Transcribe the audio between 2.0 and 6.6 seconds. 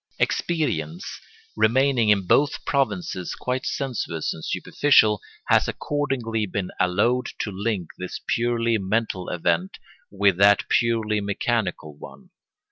in both provinces quite sensuous and superficial, has accordingly